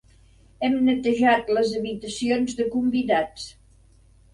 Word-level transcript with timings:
Hem 0.67 0.77
netejat 0.87 1.53
les 1.59 1.75
habitacions 1.83 2.59
de 2.63 2.69
convidats. 2.77 3.51